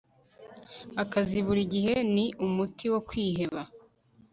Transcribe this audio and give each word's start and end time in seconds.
akazi 1.03 1.37
buri 1.45 1.63
gihe 1.73 1.93
ni 2.13 2.25
umuti 2.45 2.85
wo 2.93 2.99
kwiheba 3.07 3.61